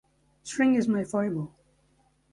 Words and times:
String 0.41 0.73
is 0.73 0.87
my 0.87 1.03
foible. 1.03 1.53